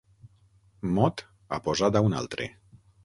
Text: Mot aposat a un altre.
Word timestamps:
Mot 0.95 1.23
aposat 1.59 1.99
a 1.99 2.03
un 2.09 2.17
altre. 2.23 2.49